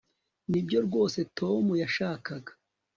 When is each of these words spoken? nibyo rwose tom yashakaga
nibyo 0.49 0.79
rwose 0.87 1.19
tom 1.37 1.63
yashakaga 1.81 2.51